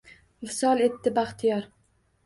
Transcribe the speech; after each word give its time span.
Visol 0.45 0.81
etdi 0.87 1.15
baxtiyor. 1.21 1.73